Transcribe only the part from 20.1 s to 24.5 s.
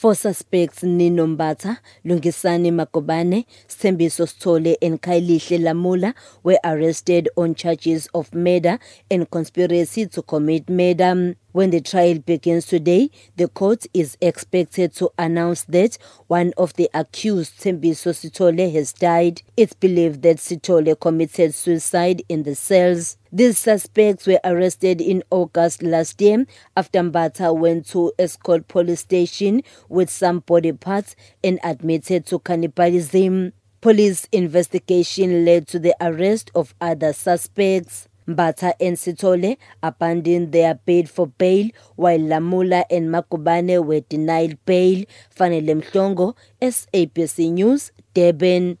that Sithole committed suicide in the cells. These suspects were